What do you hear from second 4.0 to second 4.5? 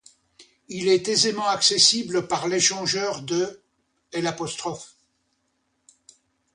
l'.